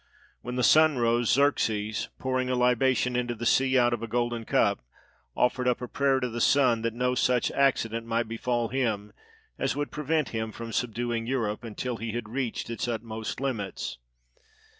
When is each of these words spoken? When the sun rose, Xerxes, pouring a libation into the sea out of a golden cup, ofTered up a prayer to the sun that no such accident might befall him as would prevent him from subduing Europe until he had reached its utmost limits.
When 0.41 0.55
the 0.55 0.63
sun 0.63 0.97
rose, 0.97 1.29
Xerxes, 1.29 2.09
pouring 2.17 2.49
a 2.49 2.55
libation 2.55 3.15
into 3.15 3.35
the 3.35 3.45
sea 3.45 3.77
out 3.77 3.93
of 3.93 4.01
a 4.01 4.07
golden 4.07 4.45
cup, 4.45 4.79
ofTered 5.37 5.67
up 5.67 5.79
a 5.79 5.87
prayer 5.87 6.19
to 6.21 6.27
the 6.27 6.41
sun 6.41 6.81
that 6.81 6.95
no 6.95 7.13
such 7.13 7.51
accident 7.51 8.07
might 8.07 8.27
befall 8.27 8.69
him 8.69 9.13
as 9.59 9.75
would 9.75 9.91
prevent 9.91 10.29
him 10.29 10.51
from 10.51 10.71
subduing 10.71 11.27
Europe 11.27 11.63
until 11.63 11.97
he 11.97 12.13
had 12.13 12.29
reached 12.29 12.67
its 12.71 12.87
utmost 12.87 13.39
limits. 13.39 13.99